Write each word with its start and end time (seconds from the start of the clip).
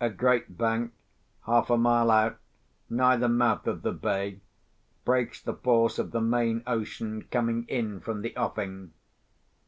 A 0.00 0.10
great 0.10 0.58
bank, 0.58 0.92
half 1.46 1.70
a 1.70 1.76
mile 1.76 2.10
out, 2.10 2.38
nigh 2.88 3.14
the 3.16 3.28
mouth 3.28 3.68
of 3.68 3.82
the 3.82 3.92
bay, 3.92 4.40
breaks 5.04 5.40
the 5.40 5.54
force 5.54 5.96
of 5.96 6.10
the 6.10 6.20
main 6.20 6.64
ocean 6.66 7.22
coming 7.30 7.66
in 7.68 8.00
from 8.00 8.22
the 8.22 8.36
offing. 8.36 8.90